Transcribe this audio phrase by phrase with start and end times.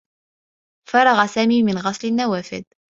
[0.89, 2.63] فرغ سامي من غسل النّوافذ.